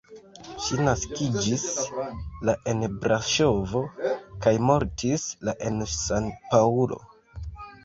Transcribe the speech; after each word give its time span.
Ŝi 0.67 0.77
naskiĝis 0.85 1.65
la 2.51 2.55
en 2.73 2.81
Braŝovo 3.05 3.83
kaj 4.47 4.55
mortis 4.71 5.29
la 5.51 5.57
en 5.71 5.81
San-Paŭlo. 6.01 7.03